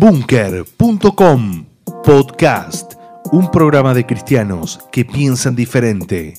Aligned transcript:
Bunker.com 0.00 1.66
Podcast, 2.04 2.92
un 3.32 3.50
programa 3.50 3.94
de 3.94 4.06
cristianos 4.06 4.78
que 4.92 5.04
piensan 5.04 5.56
diferente. 5.56 6.34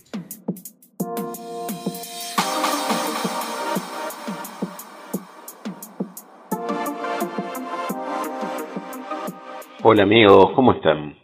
Hola 9.83 10.03
amigos, 10.03 10.51
¿cómo 10.55 10.71
están? 10.71 11.17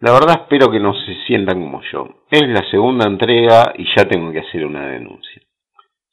La 0.00 0.12
verdad 0.12 0.42
espero 0.42 0.70
que 0.70 0.78
no 0.78 0.92
se 0.92 1.14
sientan 1.26 1.62
como 1.62 1.80
yo. 1.90 2.26
Es 2.30 2.46
la 2.48 2.68
segunda 2.70 3.06
entrega 3.06 3.72
y 3.78 3.86
ya 3.96 4.06
tengo 4.06 4.30
que 4.30 4.40
hacer 4.40 4.66
una 4.66 4.88
denuncia. 4.88 5.40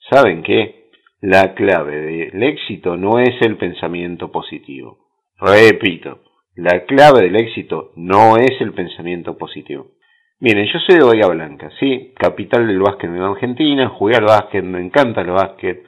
¿Saben 0.09 0.41
qué? 0.41 0.80
La 1.21 1.53
clave 1.53 1.97
del 1.97 2.41
éxito 2.41 2.97
no 2.97 3.19
es 3.19 3.39
el 3.41 3.55
pensamiento 3.55 4.31
positivo. 4.31 4.97
Repito, 5.39 6.21
la 6.55 6.83
clave 6.85 7.21
del 7.21 7.35
éxito 7.35 7.91
no 7.95 8.37
es 8.37 8.59
el 8.59 8.73
pensamiento 8.73 9.37
positivo. 9.37 9.91
Miren, 10.39 10.65
yo 10.65 10.79
soy 10.79 10.97
de 10.97 11.05
Bahía 11.05 11.27
Blanca, 11.27 11.69
sí, 11.79 12.11
capital 12.17 12.65
del 12.65 12.79
básquet 12.79 13.11
en 13.11 13.21
Argentina, 13.21 13.89
jugué 13.89 14.15
al 14.15 14.25
básquet, 14.25 14.63
me 14.63 14.81
encanta 14.81 15.21
el 15.21 15.29
básquet, 15.29 15.83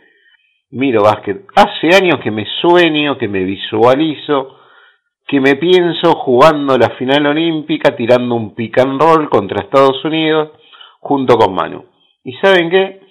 miro 0.69 1.01
básquet. 1.01 1.45
Hace 1.55 1.95
años 1.95 2.19
que 2.23 2.29
me 2.29 2.45
sueño, 2.61 3.17
que 3.17 3.27
me 3.27 3.43
visualizo, 3.43 4.59
que 5.27 5.39
me 5.39 5.55
pienso 5.55 6.13
jugando 6.13 6.77
la 6.77 6.91
final 6.91 7.25
olímpica, 7.25 7.95
tirando 7.95 8.35
un 8.35 8.53
pick 8.53 8.77
and 8.77 9.01
roll 9.01 9.27
contra 9.29 9.63
Estados 9.63 10.05
Unidos, 10.05 10.51
junto 10.99 11.37
con 11.37 11.55
Manu. 11.55 11.85
¿Y 12.23 12.33
saben 12.33 12.69
qué? 12.69 13.02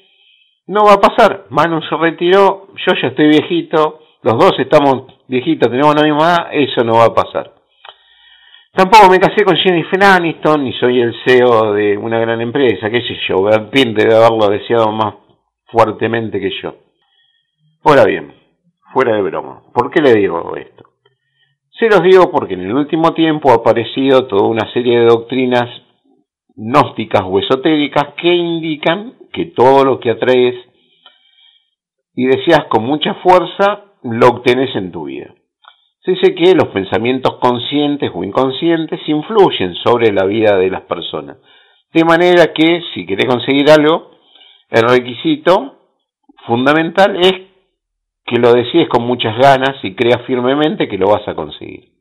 No 0.67 0.85
va 0.85 0.95
a 0.95 1.01
pasar. 1.01 1.47
Manu 1.51 1.81
se 1.83 1.97
retiró, 1.97 2.69
yo 2.75 2.95
ya 3.01 3.09
estoy 3.09 3.29
viejito, 3.29 4.01
los 4.23 4.39
dos 4.39 4.53
estamos 4.59 5.07
viejitos, 5.27 5.71
tenemos 5.71 5.95
la 5.95 6.03
misma 6.03 6.19
edad, 6.19 6.49
eso 6.53 6.85
no 6.85 6.95
va 6.95 7.07
a 7.07 7.15
pasar. 7.15 7.53
Tampoco 8.75 9.11
me 9.11 9.19
casé 9.19 9.45
con 9.45 9.57
Jennifer 9.57 10.03
Aniston, 10.03 10.65
ni 10.65 10.73
soy 10.75 11.01
el 11.01 11.15
CEO 11.27 11.75
de 11.75 11.99
una 11.99 12.19
gran 12.19 12.41
empresa, 12.41 12.89
qué 12.89 13.03
sé 13.03 13.19
yo, 13.29 13.43
Brad 13.43 13.69
Pitt 13.69 13.89
de 13.89 14.15
haberlo 14.15 14.49
deseado 14.49 14.91
más 14.93 15.15
fuertemente 15.67 16.41
que 16.41 16.51
yo. 16.63 16.77
Ahora 17.85 18.05
bien, 18.05 18.33
fuera 18.93 19.15
de 19.17 19.23
broma, 19.23 19.63
¿por 19.75 19.91
qué 19.91 20.01
le 20.01 20.15
digo 20.15 20.57
esto? 20.57 20.85
Se 21.79 21.87
los 21.89 22.03
digo 22.03 22.31
porque 22.31 22.55
en 22.55 22.63
el 22.63 22.75
último 22.75 23.13
tiempo 23.13 23.51
ha 23.51 23.57
aparecido 23.57 24.27
toda 24.27 24.47
una 24.47 24.73
serie 24.73 25.01
de 25.01 25.07
doctrinas 25.07 25.82
gnósticas 26.57 27.23
o 27.25 27.39
esotéricas 27.39 28.15
que 28.21 28.33
indican 28.33 29.15
que 29.33 29.47
todo 29.47 29.85
lo 29.85 30.01
que 30.01 30.11
atraes 30.11 30.55
y 32.15 32.27
deseas 32.27 32.67
con 32.69 32.85
mucha 32.85 33.15
fuerza 33.15 33.85
lo 34.03 34.29
obtenés 34.29 34.75
en 34.77 34.93
tu 34.93 35.05
vida. 35.05 35.35
Se 36.05 36.13
dice 36.13 36.35
que 36.35 36.55
los 36.55 36.69
pensamientos 36.69 37.37
conscientes 37.41 38.11
o 38.13 38.25
inconscientes 38.25 39.01
influyen 39.07 39.75
sobre 39.77 40.13
la 40.13 40.25
vida 40.27 40.57
de 40.57 40.69
las 40.69 40.83
personas. 40.83 41.37
De 41.93 42.05
manera 42.05 42.53
que 42.53 42.83
si 42.93 43.07
querés 43.07 43.27
conseguir 43.27 43.71
algo, 43.71 44.11
el 44.71 44.83
requisito 44.83 45.77
fundamental 46.47 47.17
es 47.21 47.33
que 48.25 48.39
lo 48.39 48.53
decides 48.53 48.89
con 48.89 49.05
muchas 49.07 49.37
ganas 49.39 49.77
y 49.83 49.95
creas 49.95 50.23
firmemente 50.27 50.89
que 50.89 50.99
lo 50.99 51.07
vas 51.07 51.27
a 51.29 51.35
conseguir. 51.35 51.92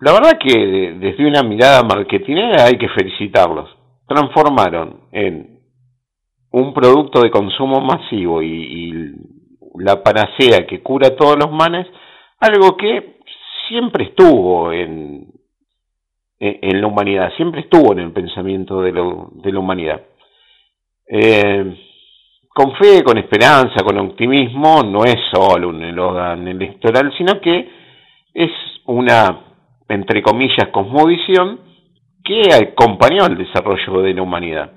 La 0.00 0.12
verdad 0.12 0.38
que 0.38 0.94
desde 0.98 1.26
una 1.26 1.42
mirada 1.42 1.82
marketingera 1.82 2.64
hay 2.64 2.76
que 2.78 2.88
felicitarlos. 2.88 3.70
Transformaron 4.06 5.00
en 5.12 5.60
un 6.50 6.74
producto 6.74 7.22
de 7.22 7.30
consumo 7.30 7.80
masivo 7.80 8.42
y, 8.42 9.14
la 9.78 10.02
panacea 10.02 10.66
que 10.66 10.82
cura 10.82 11.14
todos 11.16 11.36
los 11.36 11.52
males, 11.52 11.86
algo 12.40 12.78
que 12.78 13.18
siempre 13.68 14.04
estuvo 14.04 14.72
en, 14.72 15.26
en, 16.40 16.80
la 16.80 16.86
humanidad, 16.86 17.30
siempre 17.36 17.60
estuvo 17.60 17.92
en 17.92 17.98
el 17.98 18.12
pensamiento 18.12 18.80
de, 18.80 18.92
de 18.92 19.52
la 19.52 19.58
humanidad. 19.58 20.00
Eh, 21.06 21.76
con 22.48 22.74
fe, 22.76 23.04
con 23.04 23.18
esperanza, 23.18 23.84
con 23.84 23.98
optimismo, 23.98 24.82
no 24.82 25.04
es 25.04 25.16
solo 25.30 25.68
un 25.68 25.82
eslogan 25.82 26.48
electoral, 26.48 27.12
sino 27.18 27.38
que 27.38 27.68
es 28.32 28.50
una, 28.86 29.45
entre 29.88 30.22
comillas, 30.22 30.68
cosmovisión 30.72 31.60
que 32.24 32.42
acompañó 32.52 33.24
al 33.24 33.36
desarrollo 33.36 34.02
de 34.02 34.14
la 34.14 34.22
humanidad. 34.22 34.72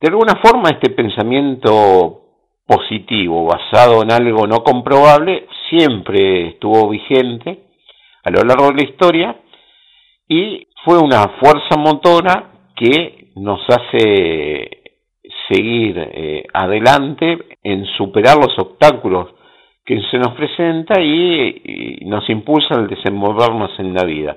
De 0.00 0.08
alguna 0.08 0.40
forma, 0.42 0.70
este 0.70 0.90
pensamiento 0.90 2.22
positivo, 2.66 3.46
basado 3.46 4.02
en 4.02 4.12
algo 4.12 4.46
no 4.46 4.62
comprobable, 4.62 5.46
siempre 5.68 6.48
estuvo 6.48 6.88
vigente 6.88 7.64
a 8.22 8.30
lo 8.30 8.42
largo 8.42 8.68
de 8.68 8.74
la 8.74 8.88
historia 8.88 9.36
y 10.28 10.68
fue 10.84 10.98
una 10.98 11.22
fuerza 11.40 11.76
motora 11.78 12.52
que 12.76 13.30
nos 13.36 13.60
hace 13.68 14.70
seguir 15.50 15.96
eh, 15.98 16.44
adelante 16.52 17.38
en 17.62 17.86
superar 17.96 18.36
los 18.36 18.56
obstáculos 18.58 19.30
que 19.88 20.02
se 20.10 20.18
nos 20.18 20.34
presenta 20.34 21.00
y, 21.00 22.00
nos 22.04 22.28
impulsa 22.28 22.74
al 22.74 22.88
desenvolvernos 22.88 23.70
en 23.78 23.94
la 23.94 24.04
vida. 24.04 24.36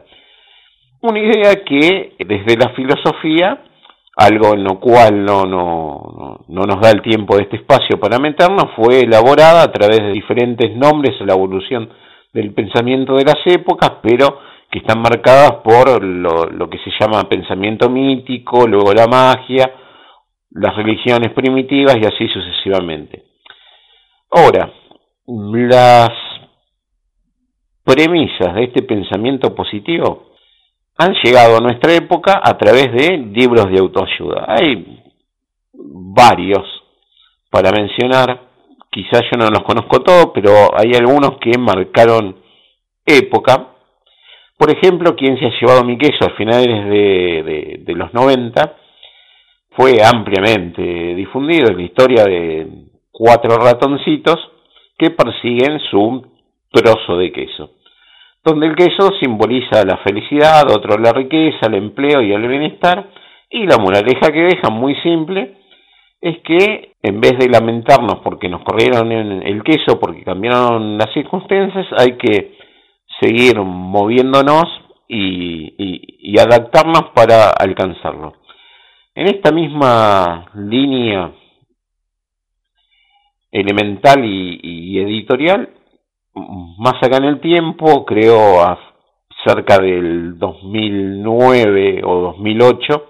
Una 1.02 1.20
idea 1.20 1.56
que 1.66 2.14
desde 2.20 2.56
la 2.58 2.70
filosofía, 2.70 3.62
algo 4.16 4.54
en 4.54 4.64
lo 4.64 4.80
cual 4.80 5.26
no, 5.26 5.44
no, 5.44 6.46
no, 6.48 6.62
nos 6.62 6.80
da 6.80 6.92
el 6.92 7.02
tiempo 7.02 7.36
de 7.36 7.44
este 7.44 7.58
espacio 7.58 8.00
para 8.00 8.18
meternos, 8.18 8.72
fue 8.78 9.02
elaborada 9.02 9.64
a 9.64 9.72
través 9.74 9.98
de 9.98 10.14
diferentes 10.14 10.74
nombres 10.74 11.20
la 11.20 11.34
evolución 11.34 11.90
del 12.32 12.54
pensamiento 12.54 13.16
de 13.16 13.26
las 13.26 13.42
épocas, 13.46 13.92
pero 14.02 14.40
que 14.72 14.80
están 14.80 15.02
marcadas 15.02 15.56
por 15.66 16.02
lo, 16.02 16.46
lo 16.46 16.70
que 16.70 16.78
se 16.78 16.92
llama 16.98 17.28
pensamiento 17.28 17.90
mítico, 17.90 18.66
luego 18.68 18.94
la 18.94 19.08
magia, 19.08 19.70
las 20.52 20.78
religiones 20.78 21.34
primitivas 21.34 21.98
y 21.98 22.06
así 22.06 22.30
sucesivamente. 22.30 23.24
Ahora, 24.32 24.72
las 25.34 26.10
premisas 27.84 28.54
de 28.54 28.66
este 28.66 28.84
pensamiento 28.84 29.56
positivo 29.56 30.34
han 30.98 31.14
llegado 31.24 31.58
a 31.58 31.62
nuestra 31.62 31.94
época 31.94 32.42
a 32.44 32.58
través 32.58 32.92
de 32.92 33.18
libros 33.18 33.72
de 33.72 33.80
autoayuda. 33.80 34.46
Hay 34.48 35.00
varios 35.74 36.66
para 37.50 37.72
mencionar, 37.72 38.42
quizás 38.90 39.22
yo 39.32 39.38
no 39.38 39.48
los 39.50 39.64
conozco 39.64 40.02
todos, 40.04 40.32
pero 40.34 40.52
hay 40.78 40.92
algunos 40.94 41.38
que 41.40 41.58
marcaron 41.58 42.36
época. 43.06 43.68
Por 44.58 44.70
ejemplo, 44.70 45.16
quien 45.16 45.40
se 45.40 45.46
ha 45.46 45.60
llevado 45.60 45.84
mi 45.84 45.98
queso 45.98 46.26
a 46.26 46.36
finales 46.36 46.86
de, 46.86 47.44
de, 47.44 47.80
de 47.86 47.94
los 47.96 48.14
90 48.14 48.76
fue 49.72 49.96
ampliamente 50.04 50.82
difundido 51.16 51.72
en 51.72 51.78
la 51.78 51.84
historia 51.84 52.26
de 52.26 52.68
cuatro 53.12 53.56
ratoncitos 53.56 54.38
que 55.02 55.10
persiguen 55.10 55.80
su 55.90 56.24
trozo 56.72 57.18
de 57.18 57.32
queso, 57.32 57.72
donde 58.46 58.68
el 58.68 58.76
queso 58.76 59.10
simboliza 59.20 59.84
la 59.84 59.98
felicidad, 59.98 60.70
otro 60.70 61.00
la 61.00 61.12
riqueza, 61.12 61.66
el 61.68 61.74
empleo 61.74 62.22
y 62.22 62.32
el 62.32 62.48
bienestar, 62.48 63.10
y 63.50 63.66
la 63.66 63.78
moraleja 63.80 64.32
que 64.32 64.42
deja, 64.42 64.70
muy 64.70 64.96
simple, 64.98 65.58
es 66.22 66.38
que 66.44 66.94
en 67.02 67.20
vez 67.20 67.34
de 67.40 67.50
lamentarnos 67.50 68.20
porque 68.24 68.48
nos 68.48 68.64
corrieron 68.64 69.12
el 69.12 69.64
queso, 69.64 70.00
porque 70.00 70.24
cambiaron 70.24 71.00
las 71.00 71.12
circunstancias, 71.14 71.88
hay 71.98 72.16
que 72.18 72.58
seguir 73.20 73.60
moviéndonos 73.60 74.66
y, 75.08 75.74
y 75.78 76.40
adaptarnos 76.40 77.10
para 77.16 77.50
alcanzarlo. 77.50 78.34
En 79.16 79.26
esta 79.28 79.52
misma 79.52 80.46
línea 80.54 81.32
elemental 83.52 84.24
y, 84.24 85.00
editorial, 85.00 85.70
más 86.34 86.96
acá 87.02 87.18
en 87.18 87.26
el 87.26 87.40
tiempo, 87.42 88.06
creo 88.06 88.62
a 88.62 88.80
cerca 89.46 89.80
del 89.80 90.38
2009 90.38 92.02
o 92.06 92.22
2008, 92.22 93.10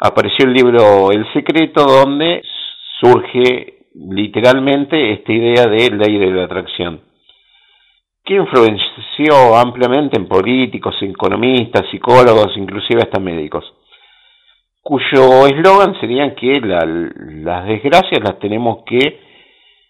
apareció 0.00 0.46
el 0.46 0.52
libro 0.52 1.10
El 1.10 1.26
Secreto, 1.32 1.84
donde 1.84 2.42
surge 3.00 3.86
literalmente 3.94 5.12
esta 5.12 5.32
idea 5.32 5.66
de 5.66 5.90
ley 5.90 6.18
de 6.18 6.30
la 6.30 6.44
atracción, 6.44 7.00
que 8.24 8.34
influenció 8.34 9.56
ampliamente 9.56 10.18
en 10.18 10.28
políticos, 10.28 10.94
economistas, 11.00 11.88
psicólogos, 11.90 12.56
inclusive 12.56 13.02
hasta 13.02 13.20
médicos 13.20 13.64
cuyo 14.84 15.46
eslogan 15.46 15.98
sería 15.98 16.34
que 16.34 16.60
las 16.60 17.66
desgracias 17.66 18.20
las 18.22 18.38
tenemos 18.38 18.84
que 18.84 19.18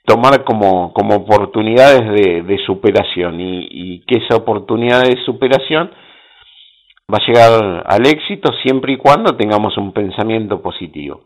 tomar 0.05 0.45
como, 0.45 0.93
como 0.93 1.17
oportunidades 1.17 2.47
de, 2.47 2.59
superación 2.67 3.41
y, 3.41 4.01
que 4.07 4.19
esa 4.19 4.37
oportunidad 4.37 5.03
de 5.03 5.17
superación 5.25 5.91
va 7.13 7.19
a 7.19 7.27
llegar 7.27 7.85
al 7.87 8.07
éxito 8.07 8.53
siempre 8.63 8.93
y 8.93 8.97
cuando 8.97 9.37
tengamos 9.37 9.77
un 9.77 9.93
pensamiento 9.93 10.61
positivo. 10.61 11.23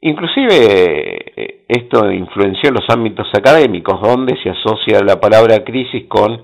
Inclusive 0.00 1.64
esto 1.66 2.12
influenció 2.12 2.70
los 2.70 2.84
ámbitos 2.90 3.26
académicos, 3.34 4.00
donde 4.02 4.36
se 4.42 4.50
asocia 4.50 5.00
la 5.02 5.18
palabra 5.18 5.64
crisis 5.64 6.04
con 6.08 6.42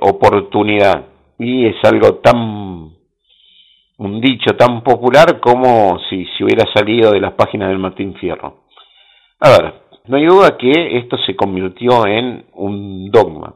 oportunidad. 0.00 1.06
Y 1.38 1.66
es 1.66 1.76
algo 1.84 2.16
tan 2.16 2.94
un 3.96 4.20
dicho 4.20 4.56
tan 4.56 4.82
popular 4.82 5.40
como 5.40 5.98
si 6.08 6.26
se 6.36 6.44
hubiera 6.44 6.64
salido 6.74 7.12
de 7.12 7.20
las 7.20 7.32
páginas 7.34 7.68
del 7.68 7.78
Martín 7.78 8.14
Fierro. 8.14 8.64
A 9.40 9.50
no 10.06 10.16
hay 10.16 10.26
duda 10.26 10.56
que 10.58 10.98
esto 10.98 11.16
se 11.26 11.34
convirtió 11.36 12.06
en 12.06 12.44
un 12.54 13.10
dogma. 13.10 13.54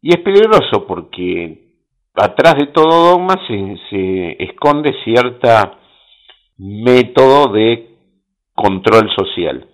Y 0.00 0.10
es 0.10 0.18
peligroso 0.22 0.86
porque 0.86 1.72
atrás 2.14 2.54
de 2.56 2.66
todo 2.68 3.10
dogma 3.10 3.34
se, 3.46 3.76
se 3.90 4.44
esconde 4.44 4.94
cierta 5.04 5.78
método 6.58 7.52
de 7.52 7.90
control 8.54 9.10
social. 9.16 9.66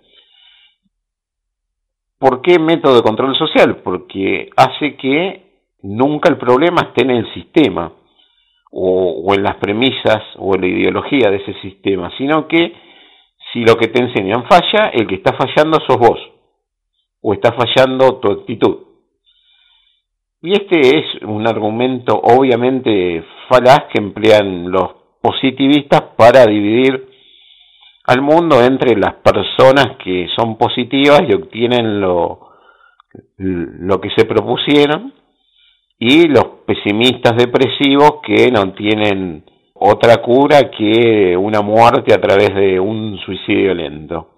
¿Por 2.18 2.40
qué 2.40 2.58
método 2.58 2.96
de 2.96 3.02
control 3.02 3.36
social? 3.36 3.82
Porque 3.82 4.48
hace 4.56 4.96
que 4.96 5.42
nunca 5.82 6.28
el 6.28 6.38
problema 6.38 6.82
esté 6.82 7.04
en 7.04 7.10
el 7.10 7.34
sistema, 7.34 7.92
o, 8.72 9.34
en 9.34 9.42
las 9.42 9.56
premisas 9.56 10.22
o 10.38 10.54
en 10.54 10.62
la 10.62 10.66
ideología 10.66 11.30
de 11.30 11.36
ese 11.36 11.54
sistema, 11.60 12.10
sino 12.16 12.48
que 12.48 12.72
si 13.52 13.60
lo 13.60 13.76
que 13.76 13.88
te 13.88 14.02
enseñan 14.02 14.44
falla, 14.48 14.88
el 14.92 15.06
que 15.06 15.16
está 15.16 15.34
fallando 15.34 15.78
sos 15.86 15.98
vos, 15.98 16.18
o 17.20 17.34
está 17.34 17.52
fallando 17.52 18.18
tu 18.18 18.32
actitud. 18.32 18.78
Y 20.40 20.52
este 20.52 20.98
es 20.98 21.22
un 21.22 21.46
argumento 21.46 22.20
obviamente 22.20 23.24
falaz 23.48 23.84
que 23.92 24.02
emplean 24.02 24.70
los 24.70 24.90
positivistas 25.20 26.02
para 26.16 26.44
dividir 26.46 27.08
al 28.04 28.22
mundo 28.22 28.60
entre 28.60 28.96
las 28.96 29.14
personas 29.16 29.96
que 30.02 30.26
son 30.36 30.58
positivas 30.58 31.20
y 31.28 31.34
obtienen 31.34 32.00
lo, 32.00 32.48
lo 33.36 34.00
que 34.00 34.10
se 34.16 34.24
propusieron 34.24 35.12
y 35.98 36.26
los 36.26 36.44
pesimistas 36.66 37.36
depresivos 37.36 38.14
que 38.26 38.50
no 38.50 38.72
tienen 38.72 39.44
otra 39.84 40.18
cura 40.18 40.70
que 40.70 41.36
una 41.36 41.60
muerte 41.60 42.14
a 42.14 42.20
través 42.20 42.54
de 42.54 42.78
un 42.78 43.18
suicidio 43.18 43.74
lento, 43.74 44.28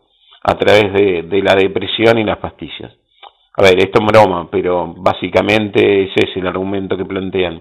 a 0.43 0.55
través 0.55 0.93
de, 0.93 1.43
la 1.43 1.55
depresión 1.55 2.19
y 2.19 2.25
las 2.25 2.38
pastillas. 2.38 2.93
A 3.56 3.62
ver, 3.62 3.79
esto 3.79 4.00
es 4.00 4.06
broma, 4.06 4.49
pero 4.50 4.94
básicamente 4.96 6.05
ese 6.05 6.31
es 6.31 6.37
el 6.37 6.46
argumento 6.46 6.96
que 6.96 7.05
plantean. 7.05 7.61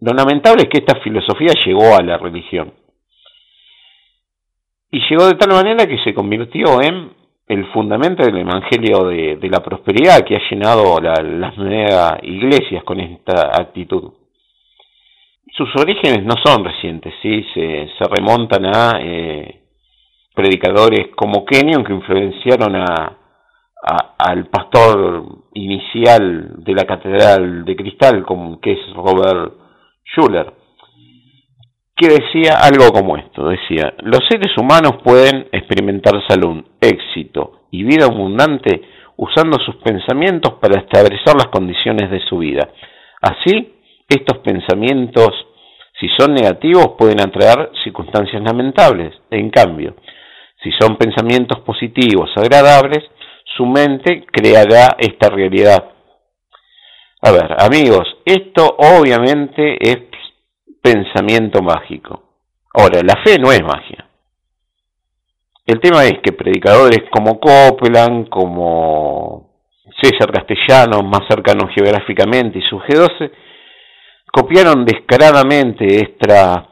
Lo 0.00 0.12
lamentable 0.12 0.62
es 0.62 0.68
que 0.68 0.78
esta 0.78 1.00
filosofía 1.00 1.52
llegó 1.66 1.96
a 1.96 2.02
la 2.02 2.18
religión. 2.18 2.72
Y 4.92 5.00
llegó 5.10 5.26
de 5.26 5.34
tal 5.34 5.50
manera 5.50 5.86
que 5.86 5.98
se 6.04 6.14
convirtió 6.14 6.80
en 6.80 7.10
el 7.48 7.66
fundamento 7.72 8.24
del 8.24 8.38
Evangelio 8.38 9.04
de, 9.08 9.48
la 9.50 9.60
prosperidad 9.60 10.24
que 10.24 10.36
ha 10.36 10.50
llenado 10.50 11.00
las 11.00 11.58
mega 11.58 12.20
iglesias 12.22 12.84
con 12.84 13.00
esta 13.00 13.50
actitud. 13.60 14.12
Sus 15.56 15.68
orígenes 15.76 16.24
no 16.24 16.34
son 16.44 16.64
recientes, 16.64 17.14
¿sí? 17.22 17.44
se, 17.54 17.88
remontan 18.10 18.66
a 18.66 18.98
eh, 19.00 19.60
predicadores 20.34 21.08
como 21.14 21.44
Kenyon 21.44 21.84
que 21.84 21.92
influenciaron 21.92 22.74
a, 22.76 23.18
al 24.18 24.46
pastor 24.46 25.24
inicial 25.54 26.64
de 26.64 26.72
la 26.72 26.84
Catedral 26.84 27.64
de 27.64 27.76
Cristal, 27.76 28.24
como, 28.24 28.60
que 28.60 28.72
es 28.72 28.94
Robert 28.94 29.52
Schuller 30.04 30.64
que 31.96 32.08
decía 32.08 32.54
algo 32.60 32.92
como 32.92 33.16
esto, 33.16 33.48
decía, 33.48 33.94
los 34.02 34.20
seres 34.28 34.56
humanos 34.58 35.00
pueden 35.04 35.46
experimentar 35.52 36.14
salud, 36.28 36.64
éxito 36.80 37.66
y 37.70 37.84
vida 37.84 38.06
abundante 38.06 38.82
usando 39.16 39.58
sus 39.60 39.76
pensamientos 39.76 40.54
para 40.54 40.80
establecer 40.80 41.34
las 41.36 41.48
condiciones 41.52 42.10
de 42.10 42.20
su 42.28 42.38
vida. 42.38 42.68
Así, 43.22 43.73
estos 44.08 44.38
pensamientos, 44.38 45.30
si 46.00 46.08
son 46.18 46.34
negativos, 46.34 46.94
pueden 46.98 47.20
atraer 47.20 47.70
circunstancias 47.82 48.42
lamentables. 48.42 49.14
En 49.30 49.50
cambio, 49.50 49.94
si 50.62 50.70
son 50.80 50.96
pensamientos 50.96 51.60
positivos, 51.60 52.30
agradables, 52.36 53.04
su 53.56 53.66
mente 53.66 54.26
creará 54.32 54.96
esta 54.98 55.28
realidad. 55.30 55.92
A 57.22 57.30
ver, 57.30 57.56
amigos, 57.58 58.06
esto 58.24 58.76
obviamente 58.78 59.76
es 59.80 59.98
pensamiento 60.82 61.62
mágico. 61.62 62.22
Ahora, 62.74 63.00
la 63.02 63.22
fe 63.24 63.38
no 63.38 63.50
es 63.52 63.62
magia. 63.62 64.06
El 65.66 65.80
tema 65.80 66.04
es 66.04 66.18
que 66.22 66.32
predicadores 66.32 67.04
como 67.10 67.40
Copeland, 67.40 68.28
como 68.28 69.54
César 70.02 70.30
Castellanos, 70.30 71.02
más 71.04 71.22
cercanos 71.28 71.72
geográficamente, 71.74 72.58
y 72.58 72.62
su 72.62 72.78
G12, 72.80 73.30
copiaron 74.34 74.84
descaradamente 74.84 75.86
estas 75.94 76.64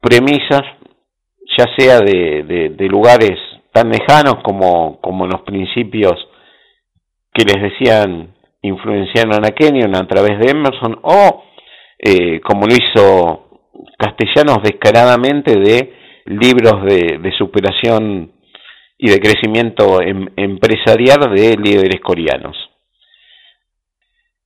premisas, 0.00 0.62
ya 1.58 1.66
sea 1.76 1.98
de, 1.98 2.72
de, 2.74 2.86
lugares 2.86 3.38
tan 3.70 3.90
lejanos 3.90 4.36
como, 4.42 4.98
como 5.02 5.26
los 5.26 5.42
principios 5.42 6.14
que 7.34 7.44
les 7.44 7.62
decían 7.62 8.34
influenciaron 8.62 9.44
a 9.44 9.50
Kenyon 9.50 9.94
a 9.94 10.08
través 10.08 10.38
de 10.38 10.52
Emerson, 10.52 10.98
o 11.02 11.44
eh, 11.98 12.40
como 12.40 12.66
lo 12.66 12.72
hizo 12.72 13.60
Castellanos 13.98 14.62
descaradamente 14.62 15.58
de 15.58 15.92
libros 16.24 16.82
de, 16.84 17.32
superación 17.36 18.32
y 18.96 19.10
de 19.10 19.20
crecimiento 19.20 20.00
em, 20.00 20.28
empresarial 20.36 21.34
de 21.34 21.56
líderes 21.58 22.00
coreanos. 22.00 22.56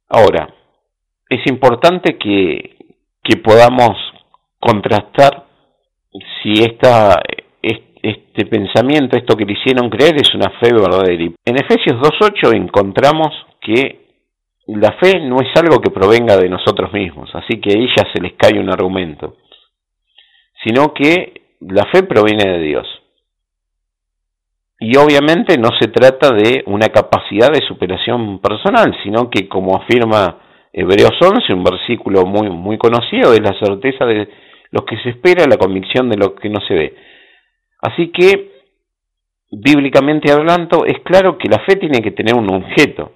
Ahora, 0.08 0.52
es 1.28 1.40
importante 1.50 2.16
que, 2.18 2.76
que 3.22 3.36
podamos 3.38 3.96
contrastar 4.58 5.46
si 6.42 6.62
esta, 6.62 7.20
este 8.04 8.44
pensamiento, 8.46 9.16
esto 9.16 9.36
que 9.36 9.46
le 9.46 9.54
hicieron 9.54 9.88
creer, 9.88 10.16
es 10.16 10.34
una 10.34 10.50
fe 10.60 10.72
verdadera. 10.72 11.32
En 11.44 11.56
Efesios 11.56 12.00
2.8 12.00 12.54
encontramos 12.54 13.28
que 13.60 14.04
la 14.66 14.92
fe 14.92 15.20
no 15.20 15.38
es 15.40 15.48
algo 15.56 15.80
que 15.80 15.90
provenga 15.90 16.36
de 16.36 16.48
nosotros 16.48 16.92
mismos, 16.92 17.30
así 17.34 17.60
que 17.60 17.70
a 17.70 17.78
ella 17.78 18.12
se 18.14 18.20
les 18.20 18.34
cae 18.34 18.58
un 18.58 18.70
argumento, 18.70 19.36
sino 20.62 20.92
que 20.92 21.56
la 21.60 21.84
fe 21.92 22.02
proviene 22.02 22.44
de 22.44 22.58
Dios. 22.60 22.86
Y 24.80 24.96
obviamente 24.98 25.56
no 25.56 25.70
se 25.80 25.88
trata 25.88 26.30
de 26.34 26.62
una 26.66 26.88
capacidad 26.88 27.50
de 27.50 27.66
superación 27.66 28.38
personal, 28.40 28.94
sino 29.02 29.30
que 29.30 29.48
como 29.48 29.76
afirma 29.76 30.38
Hebreos 30.76 31.12
11, 31.20 31.52
un 31.52 31.62
versículo 31.62 32.26
muy, 32.26 32.50
muy 32.50 32.76
conocido, 32.78 33.32
es 33.32 33.40
la 33.40 33.56
certeza 33.60 34.04
de 34.06 34.28
lo 34.72 34.84
que 34.84 34.96
se 34.98 35.10
espera, 35.10 35.46
la 35.46 35.56
convicción 35.56 36.10
de 36.10 36.16
lo 36.16 36.34
que 36.34 36.48
no 36.48 36.60
se 36.66 36.74
ve. 36.74 36.96
Así 37.80 38.10
que, 38.10 38.50
bíblicamente 39.52 40.32
hablando, 40.32 40.84
es 40.84 40.98
claro 41.04 41.38
que 41.38 41.48
la 41.48 41.60
fe 41.60 41.76
tiene 41.76 42.02
que 42.02 42.10
tener 42.10 42.34
un 42.34 42.52
objeto, 42.52 43.12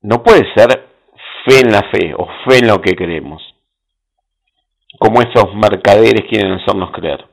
no 0.00 0.22
puede 0.22 0.50
ser 0.54 0.88
fe 1.44 1.60
en 1.60 1.70
la 1.70 1.82
fe 1.92 2.14
o 2.16 2.26
fe 2.46 2.60
en 2.60 2.68
lo 2.68 2.80
que 2.80 2.96
queremos, 2.96 3.42
como 4.98 5.20
esos 5.20 5.54
mercaderes 5.54 6.24
quieren 6.30 6.52
hacernos 6.52 6.92
creer. 6.92 7.26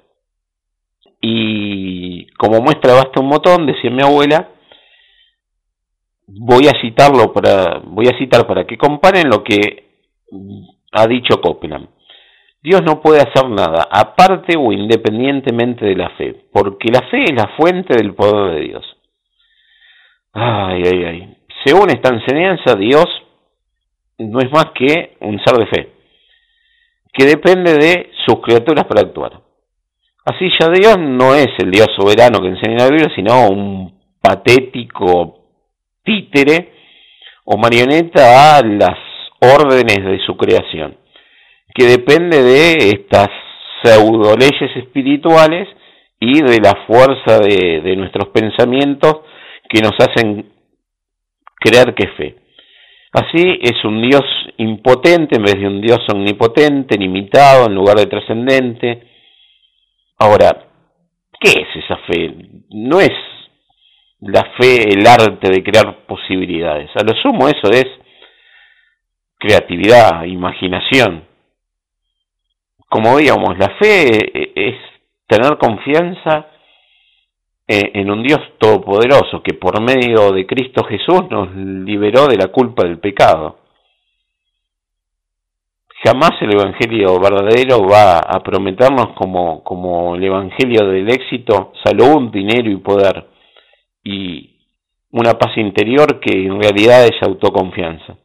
Y 1.22 2.28
como 2.34 2.60
muestra 2.60 2.96
basta 2.96 3.22
un 3.22 3.30
botón, 3.30 3.66
decía 3.66 3.92
mi 3.92 4.04
abuela, 4.04 4.50
voy 6.28 6.68
a 6.68 6.80
citarlo 6.82 7.32
para, 7.34 7.80
voy 7.86 8.08
a 8.08 8.18
citar 8.18 8.46
para 8.46 8.66
que 8.66 8.78
comparen 8.78 9.30
lo 9.30 9.44
que 9.44 9.86
ha 10.92 11.08
dicho 11.08 11.42
Copeland. 11.42 11.88
Dios 12.62 12.82
no 12.84 13.02
puede 13.02 13.22
hacer 13.22 13.50
nada 13.50 13.88
aparte 13.90 14.58
o 14.58 14.74
independientemente 14.74 15.86
de 15.86 15.96
la 15.96 16.10
fe, 16.12 16.36
porque 16.52 16.90
la 16.92 17.02
fe 17.10 17.24
es 17.24 17.34
la 17.34 17.56
fuente 17.56 17.96
del 17.96 18.14
poder 18.14 18.56
de 18.56 18.68
Dios. 18.68 18.86
Ay, 20.34 20.84
ay, 20.86 21.04
ay. 21.04 21.38
Según 21.66 21.90
esta 21.90 22.14
enseñanza, 22.14 22.76
Dios 22.76 23.06
no 24.18 24.40
es 24.40 24.52
más 24.52 24.72
que 24.76 25.18
un 25.22 25.40
ser 25.44 25.58
de 25.58 25.68
fe, 25.68 25.92
que 27.14 27.26
depende 27.26 27.74
de 27.74 28.12
sus 28.26 28.42
criaturas 28.42 28.86
para 28.86 29.02
actuar. 29.02 29.42
Así 30.26 30.50
ya 30.60 30.68
Dios 30.70 30.98
no 31.00 31.36
es 31.36 31.48
el 31.60 31.72
Dios 31.72 31.88
soberano 31.98 32.42
que 32.42 32.50
enseña 32.50 32.80
la 32.80 32.90
Biblia, 32.90 33.12
sino 33.16 33.50
un 33.50 33.98
patético 34.22 35.37
títere 36.08 36.72
o 37.44 37.58
marioneta 37.58 38.58
a 38.58 38.62
las 38.64 38.98
órdenes 39.42 40.04
de 40.04 40.20
su 40.26 40.38
creación, 40.38 40.98
que 41.76 41.86
depende 41.86 42.42
de 42.42 42.92
estas 42.96 43.28
pseudo 43.84 44.36
leyes 44.36 44.76
espirituales 44.78 45.68
y 46.20 46.42
de 46.42 46.60
la 46.60 46.86
fuerza 46.88 47.40
de, 47.40 47.96
nuestros 47.98 48.30
pensamientos 48.30 49.18
que 49.70 49.82
nos 49.82 49.94
hacen 50.00 50.50
creer 51.60 51.94
que 51.94 52.08
fe. 52.18 52.36
Así 53.12 53.60
es 53.62 53.84
un 53.84 54.02
Dios 54.02 54.24
impotente 54.58 55.36
en 55.36 55.44
vez 55.44 55.56
de 55.60 55.68
un 55.68 55.82
Dios 55.82 56.00
omnipotente, 56.12 56.98
limitado 56.98 57.68
en 57.68 57.76
lugar 57.76 57.98
de 57.98 58.08
trascendente. 58.08 59.04
Ahora, 60.20 60.68
¿Qué 61.40 61.50
es 61.50 61.84
esa 61.84 61.98
fe? 61.98 62.34
No 62.72 63.00
es 63.00 63.12
la 64.20 64.44
fe 64.60 64.90
el 64.90 65.06
arte 65.06 65.50
de 65.50 65.64
crear 65.64 66.06
posibilidades. 66.06 66.90
A 66.96 67.04
lo 67.04 67.14
sumo 67.22 67.48
eso 67.48 67.70
es 67.72 67.86
creatividad, 69.38 70.24
imaginación. 70.24 71.26
Como 72.90 73.16
veíamos, 73.16 73.58
la 73.58 73.70
fe 73.80 74.70
es 74.70 74.76
tener 75.28 75.58
confianza 75.58 76.48
en 77.68 78.10
un 78.10 78.24
Dios 78.24 78.40
todopoderoso 78.60 79.44
que 79.44 79.54
por 79.54 79.82
medio 79.82 80.32
de 80.32 80.48
Cristo 80.48 80.86
Jesús 80.86 81.30
nos 81.30 81.54
liberó 81.54 82.28
de 82.28 82.38
la 82.38 82.48
culpa 82.48 82.84
del 82.84 82.98
pecado. 83.00 83.60
Jamás 86.04 86.32
el 86.42 86.54
Evangelio 86.54 87.20
verdadero 87.20 87.86
va 87.86 88.20
a 88.20 88.40
prometernos 88.42 89.14
como, 89.18 89.64
como 89.64 90.16
el 90.16 90.24
Evangelio 90.24 90.88
del 90.88 91.10
éxito 91.10 91.74
salud, 91.84 92.32
dinero 92.32 92.72
y 92.72 92.78
poder 92.78 93.37
y 94.08 94.56
una 95.12 95.34
paz 95.34 95.58
interior 95.58 96.22
que 96.22 96.46
en 96.46 96.62
realidad 96.62 97.06
es 97.06 97.22
autoconfianza. 97.22 98.16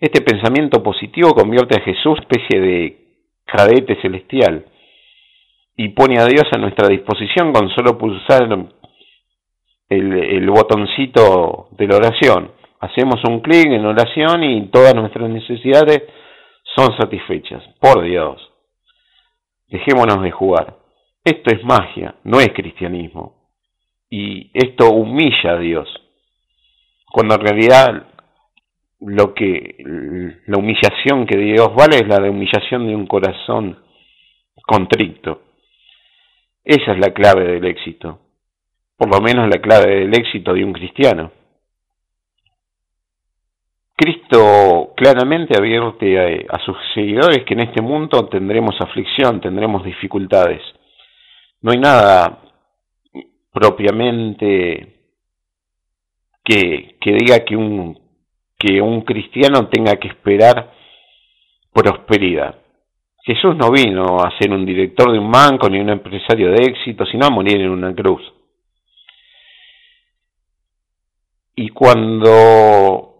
Este 0.00 0.22
pensamiento 0.22 0.82
positivo 0.82 1.34
convierte 1.34 1.78
a 1.78 1.84
Jesús 1.84 2.18
especie 2.18 2.60
de 2.60 2.98
cadete 3.44 4.00
celestial 4.00 4.64
y 5.76 5.90
pone 5.90 6.18
a 6.18 6.24
Dios 6.24 6.44
a 6.52 6.58
nuestra 6.58 6.88
disposición 6.88 7.52
con 7.52 7.68
solo 7.68 7.98
pulsar 7.98 8.44
el, 9.88 10.12
el 10.12 10.50
botoncito 10.50 11.68
de 11.72 11.86
la 11.86 11.96
oración. 11.96 12.50
Hacemos 12.80 13.22
un 13.28 13.40
clic 13.40 13.66
en 13.66 13.84
oración 13.84 14.42
y 14.42 14.68
todas 14.70 14.94
nuestras 14.94 15.28
necesidades 15.28 16.02
son 16.74 16.96
satisfechas. 16.96 17.62
Por 17.78 18.02
Dios. 18.02 18.40
Dejémonos 19.68 20.22
de 20.22 20.30
jugar. 20.30 20.78
Esto 21.24 21.54
es 21.54 21.62
magia, 21.62 22.14
no 22.24 22.40
es 22.40 22.48
cristianismo. 22.54 23.41
Y 24.14 24.50
esto 24.52 24.90
humilla 24.90 25.52
a 25.52 25.58
Dios. 25.58 25.88
Cuando 27.10 27.36
en 27.36 27.40
realidad 27.40 28.06
lo 29.00 29.32
que 29.32 29.74
la 30.46 30.58
humillación 30.58 31.26
que 31.26 31.38
Dios 31.38 31.74
vale 31.74 31.96
es 31.96 32.06
la 32.06 32.18
humillación 32.30 32.86
de 32.86 32.94
un 32.94 33.06
corazón 33.06 33.78
contrito. 34.66 35.40
Esa 36.62 36.92
es 36.92 36.98
la 36.98 37.14
clave 37.14 37.54
del 37.54 37.64
éxito, 37.64 38.20
por 38.98 39.10
lo 39.10 39.18
menos 39.22 39.48
la 39.48 39.62
clave 39.62 40.00
del 40.00 40.14
éxito 40.14 40.52
de 40.52 40.62
un 40.62 40.74
cristiano. 40.74 41.32
Cristo 43.96 44.92
claramente 44.94 45.56
advierte 45.56 46.46
a, 46.50 46.58
sus 46.58 46.76
seguidores 46.92 47.44
que 47.46 47.54
en 47.54 47.60
este 47.60 47.80
mundo 47.80 48.28
tendremos 48.28 48.78
aflicción, 48.78 49.40
tendremos 49.40 49.82
dificultades. 49.82 50.60
No 51.62 51.72
hay 51.72 51.78
nada 51.78 52.51
propiamente 53.52 54.96
que, 56.44 56.96
que 57.00 57.12
diga 57.12 57.44
que 57.44 57.56
un 57.56 58.00
que 58.58 58.80
un 58.80 59.00
cristiano 59.00 59.68
tenga 59.68 59.96
que 59.96 60.06
esperar 60.06 60.72
prosperidad. 61.72 62.54
Jesús 63.24 63.56
no 63.56 63.70
vino 63.70 64.18
a 64.18 64.36
ser 64.38 64.52
un 64.52 64.64
director 64.64 65.12
de 65.12 65.18
un 65.18 65.30
banco 65.30 65.68
ni 65.68 65.80
un 65.80 65.90
empresario 65.90 66.50
de 66.50 66.64
éxito, 66.70 67.04
sino 67.06 67.26
a 67.26 67.30
morir 67.30 67.60
en 67.60 67.70
una 67.70 67.94
cruz. 67.94 68.22
Y 71.56 71.68
cuando 71.70 73.14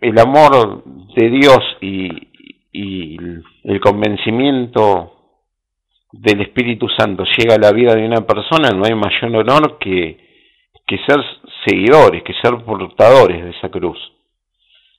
el 0.00 0.18
amor 0.18 0.84
de 1.14 1.30
Dios 1.30 1.60
y, 1.80 2.28
el 2.74 3.80
convencimiento 3.80 5.11
del 6.12 6.42
Espíritu 6.42 6.88
Santo 6.90 7.24
llega 7.24 7.54
a 7.54 7.58
la 7.58 7.72
vida 7.72 7.94
de 7.94 8.06
una 8.06 8.26
persona, 8.26 8.70
no 8.70 8.84
hay 8.84 8.94
mayor 8.94 9.34
honor 9.34 9.78
que, 9.78 10.18
que 10.86 10.98
ser 10.98 11.24
seguidores, 11.66 12.22
que 12.22 12.34
ser 12.34 12.62
portadores 12.64 13.42
de 13.42 13.50
esa 13.50 13.70
cruz. 13.70 13.98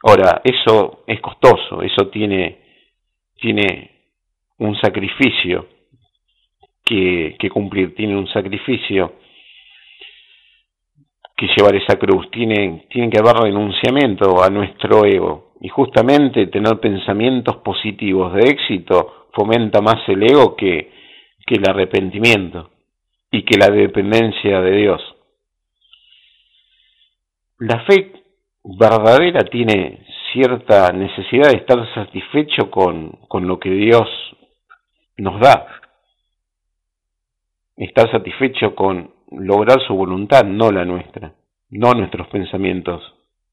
Ahora, 0.02 0.42
eso 0.44 1.04
es 1.08 1.22
costoso, 1.22 1.82
eso 1.82 2.08
tiene, 2.08 2.58
tiene 3.36 3.92
un 4.58 4.76
sacrificio 4.82 5.68
que, 6.84 7.36
que 7.40 7.50
cumplir, 7.50 7.96
tiene 7.96 8.18
un 8.18 8.28
sacrificio 8.28 9.14
que 11.38 11.48
llevar 11.56 11.76
esa 11.76 11.98
cruz, 11.98 12.30
tiene, 12.32 12.86
tiene 12.90 13.10
que 13.10 13.20
haber 13.20 13.44
renunciamiento 13.44 14.44
a 14.44 14.50
nuestro 14.50 15.06
ego. 15.06 15.54
Y 15.62 15.70
justamente 15.70 16.48
tener 16.48 16.80
pensamientos 16.80 17.58
positivos 17.58 18.34
de 18.34 18.50
éxito 18.50 19.28
fomenta 19.34 19.80
más 19.82 20.08
el 20.10 20.24
ego 20.24 20.56
que, 20.56 21.03
que 21.46 21.56
el 21.56 21.70
arrepentimiento 21.70 22.72
y 23.32 23.44
que 23.44 23.58
la 23.58 23.68
dependencia 23.74 24.62
de 24.62 24.72
Dios. 24.72 25.02
La 27.60 27.84
fe 27.86 28.12
verdadera 28.64 29.42
tiene 29.46 30.06
cierta 30.32 30.92
necesidad 30.92 31.52
de 31.52 31.58
estar 31.58 31.94
satisfecho 31.94 32.70
con, 32.72 33.12
con 33.28 33.48
lo 33.48 33.60
que 33.60 33.70
Dios 33.70 34.08
nos 35.18 35.40
da. 35.40 35.68
Estar 37.76 38.12
satisfecho 38.12 38.76
con 38.76 39.12
lograr 39.32 39.82
su 39.88 39.96
voluntad, 39.96 40.44
no 40.44 40.72
la 40.72 40.86
nuestra, 40.86 41.34
no 41.70 41.92
nuestros 41.94 42.28
pensamientos, 42.28 43.02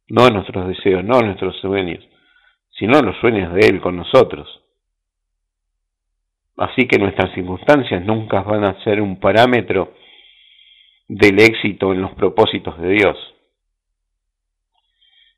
no 0.08 0.28
nuestros 0.28 0.68
deseos, 0.68 1.04
no 1.04 1.20
nuestros 1.20 1.56
sueños, 1.60 2.04
sino 2.78 3.00
los 3.00 3.16
sueños 3.18 3.52
de 3.54 3.66
Él 3.66 3.80
con 3.80 3.96
nosotros. 3.96 4.48
Así 6.60 6.86
que 6.86 6.98
nuestras 6.98 7.32
circunstancias 7.32 8.04
nunca 8.04 8.42
van 8.42 8.64
a 8.64 8.78
ser 8.84 9.00
un 9.00 9.18
parámetro 9.18 9.94
del 11.08 11.40
éxito 11.40 11.90
en 11.94 12.02
los 12.02 12.12
propósitos 12.12 12.78
de 12.78 12.90
Dios. 12.90 13.16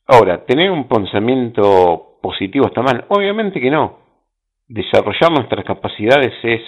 Ahora, 0.08 0.44
¿tener 0.44 0.72
un 0.72 0.88
pensamiento 0.88 2.18
positivo 2.20 2.66
está 2.66 2.82
mal? 2.82 3.04
Obviamente 3.08 3.60
que 3.60 3.70
no. 3.70 4.00
Desarrollar 4.66 5.30
nuestras 5.30 5.64
capacidades 5.64 6.32
es, 6.42 6.62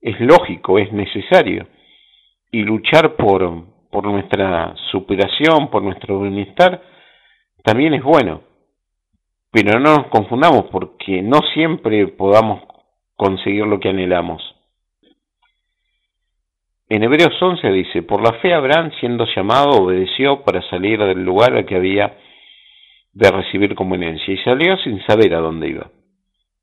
es 0.00 0.20
lógico, 0.20 0.78
es 0.78 0.92
necesario. 0.92 1.66
Y 2.52 2.62
luchar 2.62 3.16
por, 3.16 3.64
por 3.90 4.04
nuestra 4.04 4.76
superación, 4.92 5.70
por 5.72 5.82
nuestro 5.82 6.20
bienestar, 6.20 6.80
también 7.64 7.94
es 7.94 8.02
bueno. 8.04 8.42
Pero 9.50 9.80
no 9.80 9.96
nos 9.96 10.06
confundamos 10.06 10.66
porque 10.70 11.20
no 11.20 11.40
siempre 11.52 12.06
podamos 12.06 12.71
conseguir 13.22 13.64
lo 13.66 13.78
que 13.78 13.88
anhelamos. 13.88 14.42
En 16.88 17.04
Hebreos 17.04 17.40
11 17.40 17.70
dice, 17.70 18.02
por 18.02 18.20
la 18.20 18.34
fe 18.40 18.52
Abraham 18.52 18.90
siendo 18.98 19.24
llamado 19.34 19.82
obedeció 19.82 20.42
para 20.42 20.60
salir 20.68 20.98
del 20.98 21.24
lugar 21.24 21.54
al 21.54 21.64
que 21.64 21.76
había 21.76 22.16
de 23.12 23.30
recibir 23.30 23.74
como 23.76 23.94
y 23.94 24.36
salió 24.38 24.76
sin 24.78 25.00
saber 25.06 25.34
a 25.34 25.40
dónde 25.40 25.68
iba. 25.68 25.86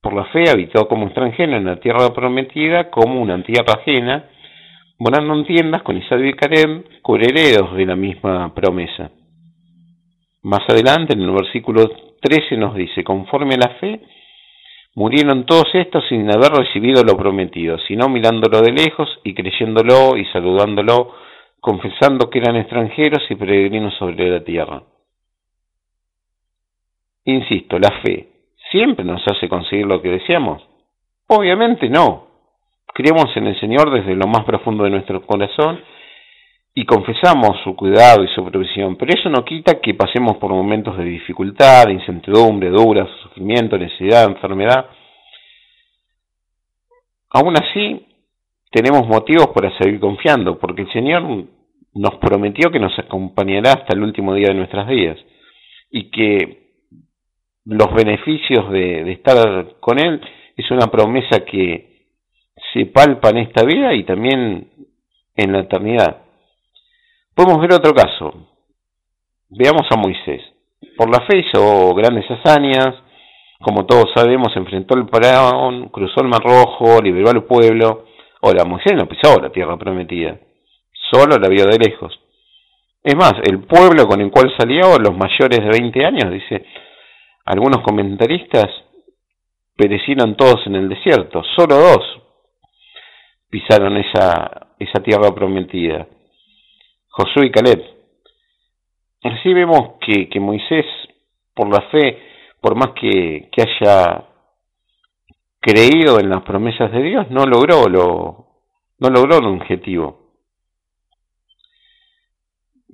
Por 0.02 0.14
la 0.14 0.26
fe 0.26 0.50
habitó 0.50 0.88
como 0.88 1.06
extranjero 1.06 1.56
en 1.56 1.66
la 1.66 1.80
tierra 1.80 2.14
prometida 2.14 2.90
como 2.90 3.22
una 3.22 3.42
tierra 3.44 3.74
ajena, 3.80 4.26
morando 5.00 5.34
en 5.36 5.46
tiendas 5.46 5.82
con 5.84 5.98
Isaac 5.98 6.22
y 6.24 6.34
Carem, 6.34 6.84
coherederos 7.02 7.74
de 7.76 7.86
la 7.86 7.96
misma 7.96 8.54
promesa. 8.54 9.12
Más 10.44 10.62
adelante, 10.68 11.14
en 11.14 11.22
el 11.22 11.32
versículo 11.32 11.90
13 12.22 12.58
nos 12.58 12.76
dice, 12.76 13.04
conforme 13.04 13.56
a 13.56 13.68
la 13.68 13.70
fe, 13.80 14.02
Murieron 14.96 15.46
todos 15.46 15.68
estos 15.74 16.04
sin 16.10 16.30
haber 16.32 16.52
recibido 16.52 17.04
lo 17.04 17.16
prometido, 17.16 17.78
sino 17.88 18.10
mirándolo 18.10 18.62
de 18.62 18.72
lejos 18.72 19.08
y 19.24 19.34
creyéndolo 19.34 20.18
y 20.18 20.26
saludándolo, 20.26 21.14
confesando 21.60 22.30
que 22.30 22.40
eran 22.40 22.56
extranjeros 22.56 23.24
y 23.30 23.36
peregrinos 23.36 23.94
sobre 23.96 24.30
la 24.30 24.44
tierra. 24.44 24.84
Insisto, 27.26 27.78
la 27.78 27.92
fe 28.02 28.28
siempre 28.72 29.06
nos 29.06 29.22
hace 29.28 29.48
conseguir 29.48 29.86
lo 29.86 30.02
que 30.02 30.10
deseamos. 30.10 30.64
Obviamente 31.28 31.90
no. 31.90 32.28
Creemos 32.94 33.36
en 33.36 33.48
el 33.48 33.60
Señor 33.60 33.92
desde 33.92 34.16
lo 34.16 34.28
más 34.28 34.44
profundo 34.46 34.84
de 34.84 34.90
nuestro 34.90 35.22
corazón 35.22 35.80
y 36.74 36.86
confesamos 36.86 37.58
su 37.64 37.76
cuidado 37.76 38.24
y 38.24 38.28
su 38.30 38.46
provisión, 38.46 38.96
pero 38.96 39.14
eso 39.14 39.30
no 39.30 39.44
quita 39.44 39.82
que 39.82 39.96
pasemos 39.96 40.38
por 40.38 40.52
momentos 40.52 40.98
de 40.98 41.04
dificultad, 41.04 41.88
de 41.88 41.94
incertidumbre, 41.94 42.70
duras, 42.70 43.10
sufrimiento, 43.24 43.78
necesidad, 43.78 44.26
enfermedad. 44.26 44.86
Aún 47.32 47.56
así, 47.58 48.06
tenemos 48.72 49.08
motivos 49.08 49.48
para 49.48 49.76
seguir 49.78 50.00
confiando, 50.00 50.58
porque 50.60 50.84
el 50.84 50.94
Señor 50.94 51.24
nos 51.94 52.16
prometió 52.16 52.72
que 52.72 52.80
nos 52.80 52.98
acompañará 53.00 53.72
hasta 53.72 53.96
el 53.96 54.04
último 54.04 54.34
día 54.34 54.50
de 54.50 54.54
nuestras 54.54 54.88
vidas 54.88 55.18
y 55.92 56.12
que 56.12 56.70
los 57.66 57.94
beneficios 57.94 58.72
de, 58.72 59.04
de 59.04 59.12
estar 59.12 59.80
con 59.80 60.00
Él 60.00 60.22
es 60.56 60.70
una 60.72 60.88
promesa 60.88 61.44
que 61.46 62.06
se 62.74 62.86
palpa 62.86 63.30
en 63.30 63.38
esta 63.38 63.66
vida 63.66 63.94
y 63.94 64.04
también 64.04 64.70
en 65.36 65.52
la 65.52 65.62
eternidad. 65.62 66.29
Podemos 67.40 67.62
ver 67.62 67.72
otro 67.72 67.94
caso. 67.94 68.34
Veamos 69.48 69.88
a 69.92 69.96
Moisés. 69.96 70.42
Por 70.98 71.10
la 71.10 71.26
fe 71.26 71.38
hizo 71.38 71.94
grandes 71.94 72.30
hazañas, 72.30 72.96
como 73.62 73.86
todos 73.86 74.12
sabemos, 74.14 74.54
enfrentó 74.58 74.98
el 74.98 75.08
faraón, 75.08 75.88
cruzó 75.88 76.20
el 76.22 76.28
Mar 76.28 76.44
Rojo, 76.44 77.02
liberó 77.02 77.30
al 77.30 77.46
pueblo, 77.46 78.08
Ahora, 78.42 78.66
Moisés 78.66 78.92
no 78.94 79.08
pisó 79.08 79.40
la 79.40 79.52
tierra 79.52 79.78
prometida, 79.78 80.38
solo 81.12 81.38
la 81.38 81.48
vio 81.48 81.66
de 81.66 81.78
lejos. 81.78 82.20
Es 83.02 83.16
más, 83.16 83.36
el 83.50 83.60
pueblo 83.64 84.06
con 84.06 84.20
el 84.20 84.32
cual 84.32 84.54
salió, 84.60 84.98
los 85.00 85.16
mayores 85.16 85.60
de 85.60 85.80
20 85.80 86.06
años, 86.06 86.32
dice, 86.34 86.66
algunos 87.46 87.82
comentaristas 87.84 88.68
perecieron 89.78 90.36
todos 90.36 90.68
en 90.68 90.76
el 90.76 90.90
desierto, 90.90 91.42
solo 91.56 91.76
dos 91.78 92.22
pisaron 93.50 93.96
esa, 93.96 94.74
esa 94.78 95.02
tierra 95.02 95.34
prometida, 95.34 96.06
Josué 97.20 97.48
y 97.48 97.52
Caleb. 97.52 97.84
Así 99.24 99.54
vemos 99.54 99.96
que, 100.00 100.40
Moisés, 100.40 100.86
por 101.54 101.68
la 101.68 101.82
fe, 101.90 102.18
por 102.62 102.78
más 102.78 102.94
que, 102.94 103.50
que 103.52 103.62
haya 103.62 104.24
creído 105.60 106.22
en 106.22 106.30
las 106.30 106.44
promesas 106.44 106.90
de 106.94 107.04
Dios, 107.04 107.30
no 107.30 107.44
logró 107.44 107.90
lo, 107.90 108.48
no 109.00 109.10
logró 109.10 109.40
el 109.40 109.48
objetivo. 109.48 110.30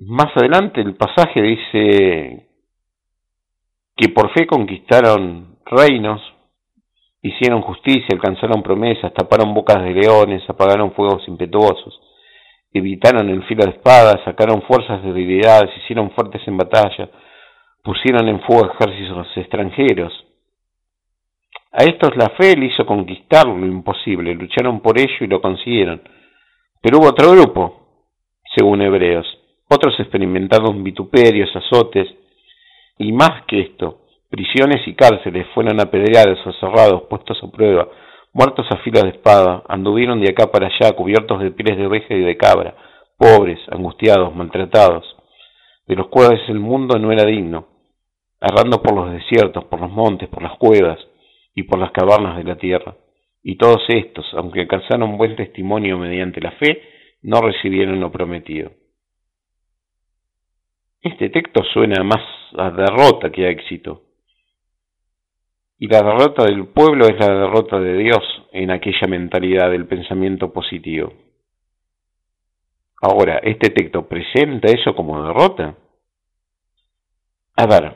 Más 0.00 0.36
adelante 0.36 0.80
el 0.80 0.96
pasaje 0.96 1.40
dice 1.40 2.48
que 3.96 4.08
por 4.08 4.32
fe 4.32 4.44
conquistaron 4.48 5.58
reinos, 5.66 6.20
hicieron 7.22 7.62
justicia, 7.62 8.08
alcanzaron 8.10 8.64
promesas, 8.64 9.14
taparon 9.14 9.54
bocas 9.54 9.84
de 9.84 9.94
leones, 9.94 10.42
apagaron 10.50 10.92
fuegos 10.94 11.26
impetuosos, 11.28 12.00
evitaron 12.78 13.28
el 13.28 13.42
filo 13.44 13.64
de 13.64 13.70
espada, 13.70 14.22
sacaron 14.24 14.62
fuerzas 14.62 15.02
de 15.02 15.12
debilidades, 15.12 15.70
hicieron 15.78 16.10
fuertes 16.10 16.42
en 16.46 16.56
batalla, 16.56 17.08
pusieron 17.82 18.28
en 18.28 18.40
fuego 18.40 18.70
ejércitos 18.72 19.28
extranjeros. 19.36 20.12
A 21.72 21.84
estos 21.84 22.16
la 22.16 22.30
fe 22.30 22.56
le 22.56 22.66
hizo 22.66 22.86
conquistar 22.86 23.46
lo 23.46 23.66
imposible, 23.66 24.34
lucharon 24.34 24.80
por 24.80 24.98
ello 24.98 25.16
y 25.20 25.26
lo 25.26 25.40
consiguieron. 25.40 26.00
Pero 26.80 26.98
hubo 26.98 27.08
otro 27.08 27.32
grupo, 27.32 27.86
según 28.54 28.82
Hebreos. 28.82 29.26
Otros 29.68 29.98
experimentaron 29.98 30.82
vituperios, 30.82 31.54
azotes, 31.54 32.08
y 32.98 33.12
más 33.12 33.44
que 33.46 33.60
esto, 33.60 34.00
prisiones 34.30 34.86
y 34.86 34.94
cárceles 34.94 35.46
fueron 35.54 35.80
apedreados 35.80 36.38
o 36.46 36.52
cerrados, 36.52 37.02
puestos 37.10 37.38
a 37.42 37.50
prueba, 37.50 37.88
muertos 38.36 38.66
a 38.70 38.76
filo 38.84 39.00
de 39.00 39.08
espada, 39.08 39.62
anduvieron 39.66 40.20
de 40.20 40.28
acá 40.28 40.50
para 40.52 40.66
allá 40.66 40.94
cubiertos 40.94 41.40
de 41.40 41.52
pieles 41.52 41.78
de 41.78 41.86
oveja 41.86 42.12
y 42.12 42.20
de 42.20 42.36
cabra, 42.36 42.76
pobres, 43.16 43.58
angustiados, 43.70 44.36
maltratados, 44.36 45.06
de 45.86 45.96
los 45.96 46.08
cuales 46.08 46.46
el 46.48 46.60
mundo 46.60 46.98
no 46.98 47.10
era 47.10 47.24
digno, 47.24 47.66
errando 48.38 48.82
por 48.82 48.94
los 48.94 49.10
desiertos, 49.10 49.64
por 49.64 49.80
los 49.80 49.90
montes, 49.90 50.28
por 50.28 50.42
las 50.42 50.58
cuevas 50.58 50.98
y 51.54 51.62
por 51.62 51.78
las 51.78 51.92
cavernas 51.92 52.36
de 52.36 52.44
la 52.44 52.56
tierra. 52.56 52.94
Y 53.42 53.56
todos 53.56 53.82
estos, 53.88 54.26
aunque 54.34 54.60
alcanzaron 54.60 55.16
buen 55.16 55.34
testimonio 55.34 55.96
mediante 55.96 56.38
la 56.42 56.50
fe, 56.52 56.82
no 57.22 57.40
recibieron 57.40 58.00
lo 58.00 58.12
prometido. 58.12 58.70
Este 61.00 61.30
texto 61.30 61.64
suena 61.72 62.04
más 62.04 62.22
a 62.58 62.70
derrota 62.70 63.30
que 63.32 63.46
a 63.46 63.50
éxito. 63.50 64.02
Y 65.78 65.88
la 65.88 65.98
derrota 65.98 66.44
del 66.44 66.68
pueblo 66.68 67.06
es 67.06 67.18
la 67.18 67.34
derrota 67.34 67.78
de 67.78 67.96
Dios 67.98 68.22
en 68.52 68.70
aquella 68.70 69.06
mentalidad 69.08 69.70
del 69.70 69.86
pensamiento 69.86 70.52
positivo. 70.52 71.12
Ahora, 73.02 73.38
¿este 73.42 73.70
texto 73.70 74.08
presenta 74.08 74.68
eso 74.68 74.94
como 74.94 75.22
derrota? 75.22 75.74
A 77.56 77.66
ver, 77.66 77.94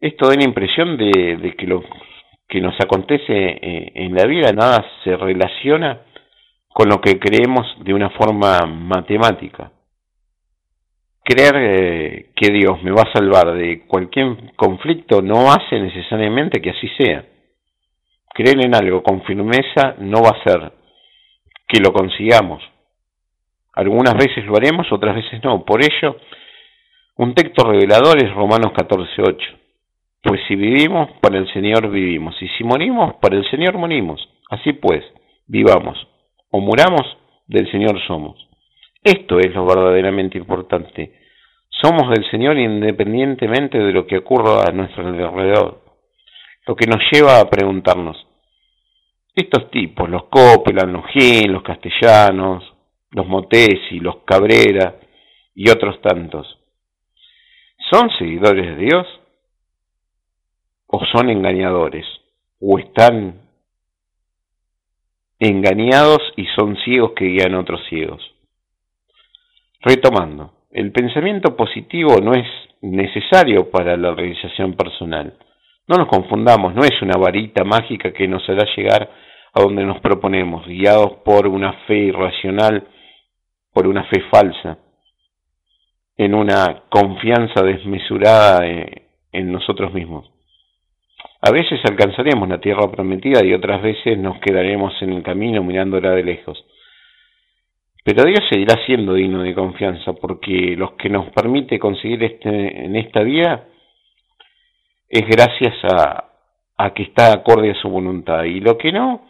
esto 0.00 0.28
da 0.28 0.34
la 0.34 0.44
impresión 0.44 0.96
de, 0.96 1.54
que 1.56 1.66
lo 1.66 1.84
que 2.48 2.60
nos 2.60 2.74
acontece 2.80 3.32
eh, 3.32 3.92
en 3.94 4.14
la 4.14 4.26
vida 4.26 4.52
nada 4.52 4.84
se 5.04 5.16
relaciona 5.16 6.02
con 6.68 6.88
lo 6.88 7.00
que 7.00 7.20
creemos 7.20 7.66
de 7.84 7.94
una 7.94 8.10
forma 8.10 8.66
matemática. 8.66 9.70
Creer 11.22 11.54
eh, 11.56 12.30
que 12.34 12.52
Dios 12.52 12.82
me 12.82 12.90
va 12.90 13.02
a 13.02 13.12
salvar 13.12 13.54
de 13.54 13.86
cualquier 13.86 14.54
conflicto 14.56 15.20
no 15.22 15.52
hace 15.52 15.78
necesariamente 15.78 16.60
que 16.60 16.70
así 16.70 16.88
sea. 16.98 17.24
Creer 18.32 18.64
en 18.64 18.74
algo 18.74 19.02
con 19.02 19.22
firmeza 19.22 19.96
no 19.98 20.22
va 20.22 20.30
a 20.30 20.42
ser 20.42 20.72
que 21.68 21.80
lo 21.80 21.92
consigamos. 21.92 22.62
Algunas 23.74 24.14
veces 24.14 24.44
lo 24.46 24.56
haremos, 24.56 24.90
otras 24.90 25.14
veces 25.14 25.42
no. 25.44 25.64
Por 25.64 25.82
ello, 25.82 26.16
un 27.16 27.34
texto 27.34 27.64
revelador 27.64 28.22
es 28.22 28.34
Romanos 28.34 28.72
14.8. 28.72 29.36
Pues 30.22 30.40
si 30.48 30.54
vivimos, 30.54 31.10
para 31.20 31.38
el 31.38 31.50
Señor 31.52 31.90
vivimos, 31.90 32.34
y 32.42 32.48
si 32.48 32.64
morimos, 32.64 33.14
para 33.22 33.36
el 33.36 33.48
Señor 33.50 33.78
morimos. 33.78 34.28
Así 34.50 34.72
pues, 34.72 35.02
vivamos 35.46 35.96
o 36.50 36.60
muramos, 36.60 37.16
del 37.46 37.70
Señor 37.70 38.00
somos. 38.06 38.36
Esto 39.02 39.38
es 39.38 39.54
lo 39.54 39.64
verdaderamente 39.66 40.38
importante. 40.38 41.19
Somos 41.82 42.10
del 42.10 42.30
Señor 42.30 42.58
independientemente 42.58 43.78
de 43.78 43.92
lo 43.92 44.06
que 44.06 44.18
ocurra 44.18 44.64
a 44.68 44.72
nuestro 44.72 45.06
alrededor. 45.06 45.80
Lo 46.66 46.76
que 46.76 46.86
nos 46.86 47.00
lleva 47.10 47.40
a 47.40 47.48
preguntarnos, 47.48 48.16
estos 49.34 49.70
tipos, 49.70 50.08
los 50.08 50.24
Copeland, 50.24 50.92
los 50.92 51.06
Gil, 51.06 51.52
los 51.52 51.62
Castellanos, 51.62 52.64
los 53.12 53.26
Motesi, 53.26 53.98
los 54.00 54.18
Cabrera 54.24 54.96
y 55.54 55.70
otros 55.70 56.00
tantos, 56.02 56.58
¿son 57.90 58.10
seguidores 58.18 58.76
de 58.76 58.84
Dios? 58.84 59.06
o 60.92 61.04
son 61.06 61.30
engañadores, 61.30 62.04
o 62.60 62.78
están 62.78 63.40
engañados 65.38 66.20
y 66.36 66.46
son 66.58 66.76
ciegos 66.78 67.12
que 67.12 67.26
guían 67.26 67.54
a 67.54 67.60
otros 67.60 67.80
ciegos. 67.88 68.20
Retomando, 69.80 70.52
el 70.70 70.92
pensamiento 70.92 71.56
positivo 71.56 72.16
no 72.22 72.32
es 72.32 72.46
necesario 72.80 73.70
para 73.70 73.96
la 73.96 74.14
realización 74.14 74.74
personal. 74.74 75.34
No 75.88 75.96
nos 75.96 76.08
confundamos, 76.08 76.74
no 76.74 76.82
es 76.82 77.02
una 77.02 77.18
varita 77.18 77.64
mágica 77.64 78.12
que 78.12 78.28
nos 78.28 78.48
hará 78.48 78.64
llegar 78.76 79.10
a 79.52 79.60
donde 79.60 79.84
nos 79.84 80.00
proponemos, 80.00 80.66
guiados 80.66 81.18
por 81.24 81.48
una 81.48 81.72
fe 81.86 81.96
irracional, 81.96 82.86
por 83.72 83.88
una 83.88 84.04
fe 84.04 84.22
falsa, 84.30 84.78
en 86.16 86.34
una 86.34 86.84
confianza 86.88 87.62
desmesurada 87.62 88.64
en 88.66 89.52
nosotros 89.52 89.92
mismos. 89.92 90.30
A 91.42 91.50
veces 91.50 91.80
alcanzaremos 91.84 92.48
la 92.48 92.60
tierra 92.60 92.90
prometida 92.90 93.44
y 93.44 93.54
otras 93.54 93.82
veces 93.82 94.18
nos 94.18 94.38
quedaremos 94.40 94.92
en 95.00 95.14
el 95.14 95.22
camino 95.22 95.62
mirándola 95.64 96.10
de 96.10 96.22
lejos. 96.22 96.62
Pero 98.04 98.24
Dios 98.24 98.40
seguirá 98.50 98.76
siendo 98.86 99.14
digno 99.14 99.42
de 99.42 99.54
confianza 99.54 100.12
porque 100.14 100.74
lo 100.76 100.96
que 100.96 101.10
nos 101.10 101.30
permite 101.32 101.78
conseguir 101.78 102.22
este, 102.24 102.84
en 102.84 102.96
esta 102.96 103.20
vida 103.20 103.66
es 105.08 105.26
gracias 105.26 105.74
a, 105.84 106.24
a 106.78 106.94
que 106.94 107.02
está 107.02 107.32
acorde 107.32 107.70
a 107.70 107.80
su 107.80 107.88
voluntad. 107.88 108.44
Y 108.44 108.60
lo 108.60 108.78
que 108.78 108.90
no, 108.90 109.26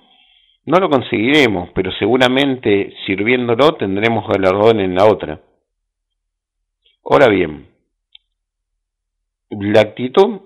no 0.67 0.79
lo 0.79 0.89
conseguiremos, 0.89 1.71
pero 1.75 1.91
seguramente 1.93 2.95
sirviéndolo 3.07 3.75
tendremos 3.75 4.27
galardón 4.29 4.81
en 4.81 4.95
la 4.95 5.07
otra. 5.07 5.41
Ahora 7.05 7.29
bien, 7.29 7.67
la 9.51 9.81
actitud 9.81 10.43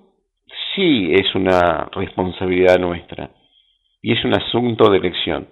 sí 0.75 1.13
es 1.13 1.35
una 1.35 1.91
responsabilidad 1.93 2.79
nuestra 2.79 3.31
y 4.01 4.13
es 4.13 4.25
un 4.25 4.35
asunto 4.35 4.91
de 4.91 4.99
elección. 4.99 5.49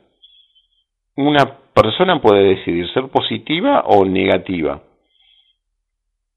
Una 1.17 1.59
persona 1.75 2.21
puede 2.21 2.55
decidir 2.57 2.91
ser 2.93 3.09
positiva 3.09 3.83
o 3.87 4.05
negativa. 4.05 4.83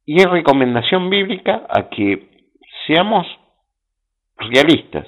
Y 0.05 0.17
es 0.17 0.29
recomendación 0.29 1.09
bíblica 1.09 1.65
a 1.69 1.89
que 1.89 2.29
seamos 2.85 3.25
realistas. 4.37 5.07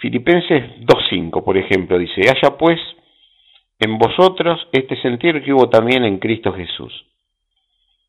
Filipenses 0.00 0.62
2.5, 0.80 1.42
por 1.42 1.56
ejemplo, 1.56 1.98
dice, 1.98 2.20
haya 2.28 2.56
pues 2.58 2.78
en 3.78 3.98
vosotros 3.98 4.68
este 4.72 5.00
sentir 5.00 5.42
que 5.42 5.52
hubo 5.52 5.68
también 5.68 6.04
en 6.04 6.18
Cristo 6.18 6.52
Jesús 6.52 7.06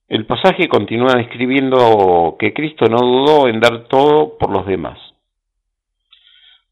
el 0.07 0.25
pasaje 0.25 0.69
continúa 0.69 1.15
describiendo 1.17 2.37
que 2.39 2.53
Cristo 2.53 2.85
no 2.85 2.97
dudó 2.97 3.47
en 3.49 3.59
dar 3.59 3.87
todo 3.89 4.37
por 4.37 4.51
los 4.51 4.65
demás. 4.65 4.97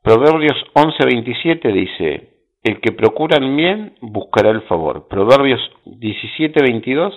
Proverbios 0.02 0.56
11:27 0.74 1.74
dice, 1.74 2.35
el 2.65 2.82
que 2.82 2.91
procura 2.91 3.38
el 3.38 3.56
bien 3.56 3.95
buscará 4.01 4.49
el 4.49 4.62
favor. 4.63 5.08
Proverbios 5.08 5.62
17:22 5.86 7.13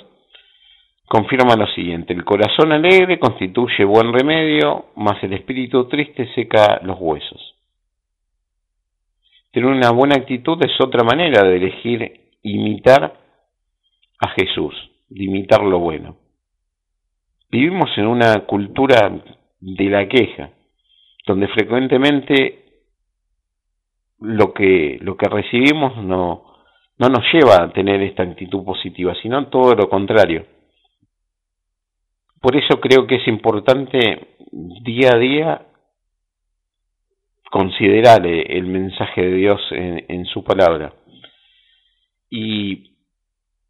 confirma 1.06 1.56
lo 1.56 1.66
siguiente, 1.68 2.12
el 2.12 2.24
corazón 2.24 2.70
alegre 2.72 3.18
constituye 3.18 3.84
buen 3.84 4.12
remedio, 4.12 4.86
mas 4.96 5.22
el 5.24 5.32
espíritu 5.32 5.88
triste 5.88 6.28
seca 6.34 6.80
los 6.82 6.98
huesos. 7.00 7.54
Tener 9.50 9.70
una 9.70 9.90
buena 9.90 10.16
actitud 10.16 10.62
es 10.62 10.78
otra 10.80 11.02
manera 11.02 11.42
de 11.48 11.56
elegir 11.56 12.20
imitar 12.42 13.14
a 14.20 14.28
Jesús 14.30 14.74
limitar 15.10 15.62
lo 15.62 15.78
bueno. 15.78 16.16
Vivimos 17.50 17.90
en 17.96 18.06
una 18.06 18.44
cultura 18.46 19.10
de 19.60 19.84
la 19.84 20.06
queja, 20.06 20.50
donde 21.26 21.48
frecuentemente 21.48 22.67
lo 24.20 24.52
que, 24.52 24.98
lo 25.00 25.16
que 25.16 25.28
recibimos 25.28 25.96
no, 26.02 26.44
no 26.98 27.08
nos 27.08 27.24
lleva 27.32 27.62
a 27.62 27.72
tener 27.72 28.02
esta 28.02 28.22
actitud 28.22 28.64
positiva, 28.64 29.14
sino 29.22 29.46
todo 29.46 29.74
lo 29.74 29.88
contrario. 29.88 30.46
Por 32.40 32.56
eso 32.56 32.80
creo 32.80 33.06
que 33.06 33.16
es 33.16 33.28
importante 33.28 34.36
día 34.82 35.10
a 35.14 35.18
día 35.18 35.62
considerar 37.50 38.26
el 38.26 38.66
mensaje 38.66 39.22
de 39.22 39.34
Dios 39.34 39.60
en, 39.70 40.04
en 40.08 40.24
su 40.26 40.44
palabra 40.44 40.92
y 42.30 42.92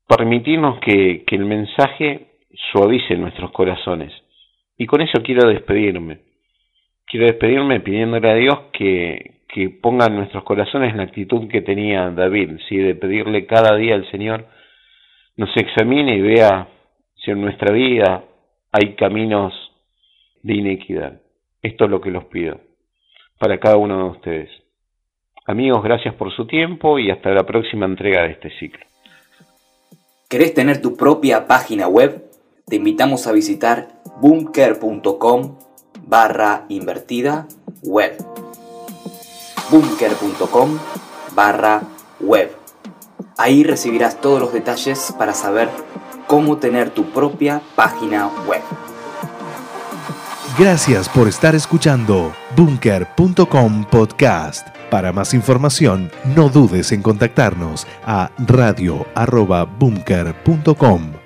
permitirnos 0.09 0.81
que, 0.81 1.25
que 1.25 1.37
el 1.37 1.45
mensaje 1.45 2.29
suavice 2.73 3.15
nuestros 3.17 3.53
corazones. 3.53 4.13
Y 4.77 4.87
con 4.87 5.01
eso 5.01 5.23
quiero 5.23 5.49
despedirme. 5.49 6.21
Quiero 7.07 7.27
despedirme 7.27 7.81
pidiéndole 7.81 8.31
a 8.31 8.35
Dios 8.35 8.59
que, 8.73 9.38
que 9.49 9.71
ponga 9.71 10.07
en 10.07 10.17
nuestros 10.17 10.45
corazones 10.45 10.95
la 10.95 11.05
actitud 11.05 11.49
que 11.49 11.63
tenía 11.63 12.11
David, 12.11 12.59
¿sí? 12.69 12.77
de 12.77 12.95
pedirle 12.95 13.47
cada 13.47 13.77
día 13.77 13.95
al 13.95 14.09
Señor 14.11 14.47
nos 15.39 15.57
examine 15.57 16.17
y 16.17 16.21
vea 16.21 16.69
si 17.15 17.31
en 17.31 17.41
nuestra 17.41 17.73
vida 17.73 18.25
hay 18.73 18.97
caminos 18.97 19.55
de 20.43 20.55
inequidad. 20.55 21.23
Esto 21.63 21.85
es 21.85 21.91
lo 21.91 22.01
que 22.01 22.11
los 22.11 22.25
pido 22.25 22.61
para 23.39 23.59
cada 23.59 23.77
uno 23.77 23.99
de 23.99 24.11
ustedes. 24.11 24.51
Amigos, 25.47 25.83
gracias 25.83 26.15
por 26.15 26.35
su 26.35 26.47
tiempo 26.47 26.99
y 26.99 27.11
hasta 27.11 27.31
la 27.31 27.45
próxima 27.45 27.87
entrega 27.87 28.23
de 28.25 28.33
este 28.33 28.51
ciclo. 28.59 28.85
¿Querés 30.29 30.53
tener 30.55 30.83
tu 30.83 30.97
propia 30.97 31.47
página 31.47 31.89
web? 31.89 32.25
Te 32.67 32.77
invitamos 32.77 33.27
a 33.27 33.33
visitar 33.33 33.89
bunker.com 34.21 35.57
barra 36.07 36.67
invertida 36.69 37.47
web. 37.83 38.13
bunker.com 39.71 40.79
barra 41.35 41.83
web. 42.21 42.55
Ahí 43.37 43.63
recibirás 43.63 44.21
todos 44.21 44.41
los 44.41 44.53
detalles 44.53 45.15
para 45.19 45.35
saber 45.35 45.69
cómo 46.27 46.59
tener 46.59 46.91
tu 46.91 47.11
propia 47.11 47.63
página 47.75 48.29
web. 48.47 48.63
Gracias 50.59 51.09
por 51.09 51.29
estar 51.29 51.55
escuchando 51.55 52.33
bunker.com 52.57 53.85
podcast. 53.85 54.67
Para 54.91 55.13
más 55.13 55.35
información, 55.35 56.11
no 56.35 56.49
dudes 56.49 56.91
en 56.93 57.03
contactarnos 57.03 57.87
a 58.05 58.31
radio.bunker.com. 58.39 61.18